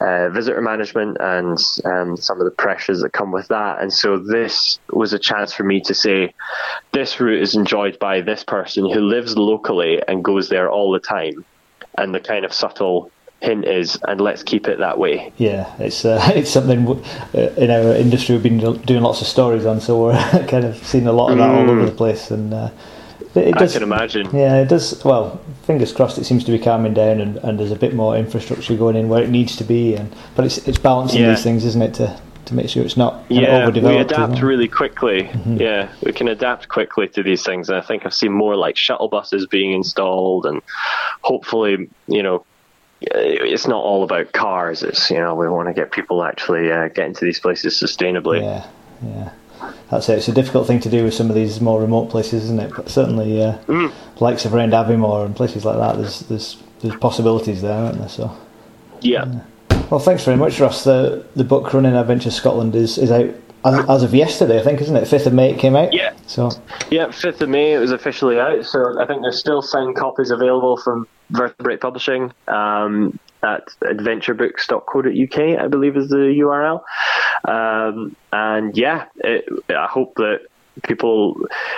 uh, 0.00 0.28
visitor 0.28 0.60
management 0.60 1.16
and 1.18 1.58
um, 1.84 2.16
some 2.16 2.40
of 2.40 2.44
the 2.44 2.52
pressures 2.52 3.00
that 3.00 3.12
come 3.12 3.32
with 3.32 3.48
that. 3.48 3.80
And 3.80 3.92
so 3.92 4.18
this 4.18 4.78
was 4.90 5.12
a 5.12 5.18
chance 5.18 5.52
for 5.52 5.64
me 5.64 5.80
to 5.80 5.94
say, 5.94 6.32
this 6.92 7.20
route 7.20 7.42
is 7.42 7.56
enjoyed 7.56 7.98
by 7.98 8.20
this 8.20 8.44
person 8.44 8.88
who 8.88 9.00
lives 9.00 9.36
locally 9.36 10.00
and 10.06 10.22
goes 10.22 10.48
there 10.48 10.70
all 10.70 10.92
the 10.92 11.00
time, 11.00 11.43
and 11.98 12.14
the 12.14 12.20
kind 12.20 12.44
of 12.44 12.52
subtle 12.52 13.10
hint 13.40 13.66
is, 13.66 13.98
and 14.08 14.20
let's 14.20 14.42
keep 14.42 14.66
it 14.66 14.78
that 14.78 14.98
way. 14.98 15.32
Yeah, 15.36 15.72
it's 15.78 16.04
uh, 16.04 16.20
it's 16.34 16.50
something 16.50 16.86
uh, 17.34 17.38
in 17.56 17.70
our 17.70 17.94
industry 17.94 18.34
we've 18.34 18.42
been 18.42 18.80
doing 18.82 19.02
lots 19.02 19.20
of 19.20 19.26
stories 19.26 19.66
on, 19.66 19.80
so 19.80 20.04
we're 20.04 20.46
kind 20.48 20.64
of 20.64 20.76
seeing 20.84 21.06
a 21.06 21.12
lot 21.12 21.32
of 21.32 21.38
that 21.38 21.50
mm. 21.50 21.56
all 21.56 21.70
over 21.70 21.82
mm. 21.82 21.86
the 21.86 21.92
place, 21.92 22.30
and 22.30 22.52
uh, 22.52 22.70
it 23.34 23.54
does, 23.56 23.74
I 23.74 23.80
can 23.80 23.82
imagine. 23.82 24.28
Yeah, 24.32 24.62
it 24.62 24.68
does. 24.68 25.04
Well, 25.04 25.40
fingers 25.62 25.92
crossed, 25.92 26.18
it 26.18 26.24
seems 26.24 26.44
to 26.44 26.52
be 26.52 26.58
calming 26.58 26.94
down, 26.94 27.20
and, 27.20 27.36
and 27.38 27.58
there's 27.58 27.72
a 27.72 27.76
bit 27.76 27.94
more 27.94 28.16
infrastructure 28.16 28.76
going 28.76 28.96
in 28.96 29.08
where 29.08 29.22
it 29.22 29.30
needs 29.30 29.56
to 29.56 29.64
be, 29.64 29.94
and 29.94 30.14
but 30.34 30.44
it's 30.44 30.58
it's 30.68 30.78
balancing 30.78 31.22
yeah. 31.22 31.30
these 31.30 31.42
things, 31.42 31.64
isn't 31.64 31.82
it, 31.82 31.94
to 31.94 32.20
to 32.46 32.54
make 32.54 32.68
sure 32.68 32.84
it's 32.84 32.96
not 32.96 33.24
yeah, 33.28 33.68
we 33.68 33.96
adapt 33.96 34.40
really 34.42 34.68
quickly. 34.68 35.24
Mm-hmm. 35.24 35.56
Yeah, 35.56 35.92
we 36.02 36.12
can 36.12 36.28
adapt 36.28 36.68
quickly 36.68 37.08
to 37.08 37.22
these 37.22 37.42
things, 37.42 37.68
and 37.68 37.78
I 37.78 37.80
think 37.80 38.04
I've 38.04 38.14
seen 38.14 38.32
more 38.32 38.56
like 38.56 38.76
shuttle 38.76 39.08
buses 39.08 39.46
being 39.46 39.72
installed, 39.72 40.46
and 40.46 40.62
hopefully, 41.22 41.88
you 42.06 42.22
know, 42.22 42.44
it's 43.00 43.66
not 43.66 43.82
all 43.82 44.04
about 44.04 44.32
cars. 44.32 44.82
It's 44.82 45.10
you 45.10 45.18
know 45.18 45.34
we 45.34 45.48
want 45.48 45.68
to 45.68 45.74
get 45.74 45.92
people 45.92 46.22
actually 46.24 46.70
uh, 46.70 46.88
getting 46.88 47.14
to 47.14 47.24
these 47.24 47.40
places 47.40 47.80
sustainably. 47.80 48.42
Yeah, 48.42 48.66
yeah. 49.02 49.30
That's 49.90 50.08
it. 50.08 50.18
It's 50.18 50.28
a 50.28 50.32
difficult 50.32 50.66
thing 50.66 50.80
to 50.80 50.90
do 50.90 51.04
with 51.04 51.14
some 51.14 51.30
of 51.30 51.36
these 51.36 51.60
more 51.60 51.80
remote 51.80 52.10
places, 52.10 52.44
isn't 52.44 52.60
it? 52.60 52.72
But 52.74 52.88
certainly, 52.88 53.42
uh, 53.42 53.58
mm. 53.66 53.92
likes 54.20 54.44
of 54.44 54.54
around 54.54 54.72
Aviemore 54.72 55.24
and 55.24 55.34
places 55.34 55.64
like 55.64 55.78
that, 55.78 55.96
there's 55.96 56.20
there's 56.20 56.62
there's 56.80 56.96
possibilities 56.96 57.62
there, 57.62 57.72
aren't 57.72 57.98
there? 57.98 58.08
So. 58.08 58.36
Yeah. 59.00 59.26
yeah. 59.26 59.40
Well, 59.94 60.02
thanks 60.02 60.24
very 60.24 60.36
much, 60.36 60.58
Ross. 60.58 60.82
The 60.82 61.24
the 61.36 61.44
book 61.44 61.72
Running 61.72 61.94
Adventure 61.94 62.32
Scotland 62.32 62.74
is 62.74 62.98
is 62.98 63.12
out 63.12 63.32
as 63.64 64.02
of 64.02 64.12
yesterday, 64.12 64.58
I 64.58 64.64
think, 64.64 64.80
isn't 64.80 64.96
it? 64.96 65.06
Fifth 65.06 65.24
of 65.24 65.32
May 65.32 65.52
it 65.52 65.60
came 65.60 65.76
out. 65.76 65.92
Yeah. 65.92 66.14
So. 66.26 66.50
Yeah, 66.90 67.12
fifth 67.12 67.40
of 67.40 67.48
May 67.48 67.74
it 67.74 67.78
was 67.78 67.92
officially 67.92 68.40
out. 68.40 68.64
So 68.64 69.00
I 69.00 69.06
think 69.06 69.22
there's 69.22 69.38
still 69.38 69.62
signed 69.62 69.94
copies 69.94 70.32
available 70.32 70.78
from 70.78 71.06
Vertebrate 71.30 71.80
Publishing 71.80 72.32
um, 72.48 73.20
at 73.44 73.68
adventurebooks.co.uk, 73.82 75.60
I 75.60 75.68
believe 75.68 75.96
is 75.96 76.08
the 76.08 76.42
URL. 76.42 76.82
Um, 77.48 78.16
and 78.32 78.76
yeah, 78.76 79.04
it, 79.18 79.44
I 79.68 79.86
hope 79.86 80.16
that 80.16 80.40
people, 80.82 81.36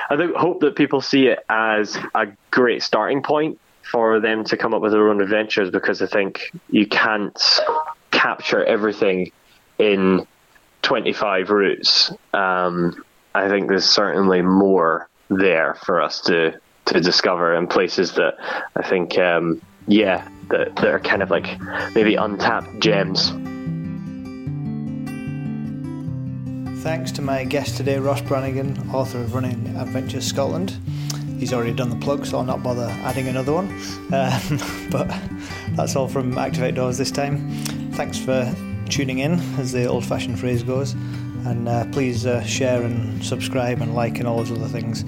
I 0.09 0.16
think, 0.16 0.35
hope 0.35 0.61
that 0.61 0.74
people 0.74 1.02
see 1.02 1.26
it 1.26 1.40
as 1.50 1.98
a 2.14 2.29
great 2.50 2.83
starting 2.83 3.22
point 3.22 3.59
for 3.83 4.20
them 4.20 4.44
to 4.44 4.57
come 4.57 4.74
up 4.74 4.83
with 4.83 4.92
their 4.92 5.09
own 5.09 5.20
adventures 5.20 5.70
because 5.70 6.02
I 6.02 6.07
think 6.07 6.50
you 6.70 6.87
can't 6.87 7.38
capture 8.26 8.64
everything 8.64 9.30
in 9.78 10.26
25 10.82 11.50
routes. 11.50 12.10
Um, 12.34 13.04
I 13.36 13.48
think 13.48 13.68
there's 13.68 13.84
certainly 13.88 14.42
more 14.42 15.08
there 15.28 15.74
for 15.84 16.00
us 16.00 16.20
to 16.22 16.58
to 16.86 17.00
discover 17.00 17.54
and 17.54 17.68
places 17.68 18.12
that 18.14 18.34
I 18.76 18.82
think, 18.88 19.18
um, 19.18 19.60
yeah, 19.88 20.28
that, 20.50 20.76
that 20.76 20.86
are 20.86 21.00
kind 21.00 21.20
of 21.20 21.30
like 21.30 21.48
maybe 21.96 22.14
untapped 22.14 22.78
gems. 22.78 23.30
Thanks 26.84 27.10
to 27.12 27.22
my 27.22 27.42
guest 27.44 27.76
today, 27.76 27.98
Ross 27.98 28.20
Brannigan, 28.22 28.90
author 28.92 29.18
of 29.18 29.34
Running 29.34 29.76
Adventures 29.76 30.24
Scotland. 30.24 30.78
He's 31.38 31.52
already 31.52 31.74
done 31.74 31.90
the 31.90 31.96
plug, 31.96 32.24
so 32.24 32.38
I'll 32.38 32.44
not 32.44 32.62
bother 32.62 32.88
adding 33.02 33.26
another 33.26 33.52
one. 33.52 33.66
Um, 34.12 34.88
but 34.90 35.12
that's 35.76 35.96
all 35.96 36.06
from 36.06 36.38
Active 36.38 36.62
Outdoors 36.62 36.98
this 36.98 37.10
time. 37.10 37.75
Thanks 37.96 38.18
for 38.18 38.54
tuning 38.90 39.20
in, 39.20 39.40
as 39.59 39.72
the 39.72 39.87
old 39.87 40.04
fashioned 40.04 40.38
phrase 40.38 40.62
goes. 40.62 40.92
And 41.46 41.66
uh, 41.66 41.87
please 41.92 42.26
uh, 42.26 42.44
share 42.44 42.82
and 42.82 43.24
subscribe 43.24 43.80
and 43.80 43.94
like 43.94 44.18
and 44.18 44.28
all 44.28 44.37
those 44.37 44.52
other 44.52 44.68
things 44.68 45.02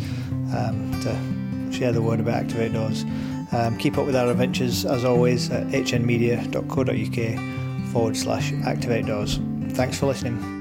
um, 0.56 0.98
to 1.02 1.70
share 1.70 1.92
the 1.92 2.00
word 2.00 2.18
about 2.18 2.34
Active 2.34 2.60
Outdoors. 2.60 3.04
Um, 3.52 3.76
keep 3.76 3.98
up 3.98 4.06
with 4.06 4.16
our 4.16 4.30
adventures 4.30 4.86
as 4.86 5.04
always 5.04 5.50
at 5.50 5.66
hnmedia.co.uk 5.66 7.92
forward 7.92 8.16
slash 8.16 8.54
active 8.64 8.90
outdoors. 8.90 9.38
Thanks 9.74 9.98
for 9.98 10.06
listening. 10.06 10.57